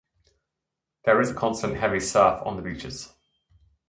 There 1.05 1.21
is 1.21 1.29
a 1.29 1.35
constant, 1.35 1.75
heavy 1.77 1.99
surf 1.99 2.41
on 2.43 2.55
the 2.55 2.63
beaches. 2.63 3.13